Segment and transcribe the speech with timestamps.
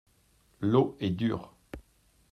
[0.61, 1.53] L’eau est dure.